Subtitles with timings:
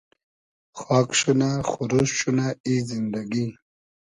[0.79, 3.45] خاگ شونۂ خوروشت شونۂ ای زیندئگی